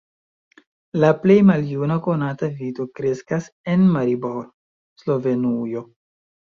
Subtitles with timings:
[1.03, 4.45] La plej maljuna konata vito kreskas en Maribor,
[5.05, 5.91] Slovenujo.